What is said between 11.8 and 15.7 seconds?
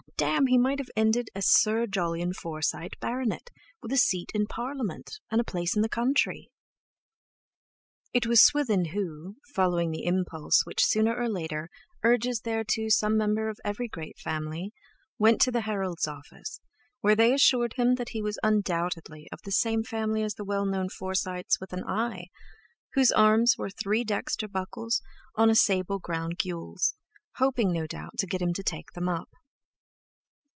urges thereto some member of every great family, went to the